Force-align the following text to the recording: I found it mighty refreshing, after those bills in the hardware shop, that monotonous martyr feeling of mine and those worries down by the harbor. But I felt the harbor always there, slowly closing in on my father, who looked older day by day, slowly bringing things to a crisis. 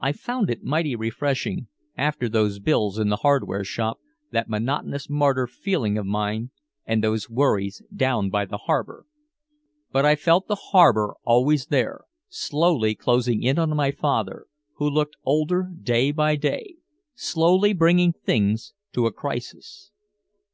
I 0.00 0.12
found 0.12 0.48
it 0.48 0.62
mighty 0.62 0.96
refreshing, 0.96 1.68
after 1.94 2.26
those 2.26 2.58
bills 2.58 2.98
in 2.98 3.10
the 3.10 3.16
hardware 3.18 3.64
shop, 3.64 4.00
that 4.32 4.48
monotonous 4.48 5.10
martyr 5.10 5.46
feeling 5.46 5.98
of 5.98 6.06
mine 6.06 6.50
and 6.86 7.04
those 7.04 7.28
worries 7.28 7.82
down 7.94 8.30
by 8.30 8.46
the 8.46 8.56
harbor. 8.56 9.04
But 9.92 10.06
I 10.06 10.16
felt 10.16 10.46
the 10.48 10.54
harbor 10.54 11.16
always 11.22 11.66
there, 11.66 12.04
slowly 12.30 12.94
closing 12.94 13.42
in 13.42 13.58
on 13.58 13.76
my 13.76 13.90
father, 13.90 14.46
who 14.76 14.88
looked 14.88 15.16
older 15.22 15.64
day 15.78 16.12
by 16.12 16.36
day, 16.36 16.76
slowly 17.14 17.74
bringing 17.74 18.14
things 18.14 18.72
to 18.94 19.04
a 19.04 19.12
crisis. 19.12 19.90